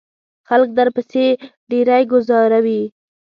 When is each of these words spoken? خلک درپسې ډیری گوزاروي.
خلک 0.47 0.69
درپسې 0.77 1.25
ډیری 1.69 2.03
گوزاروي. 2.11 2.81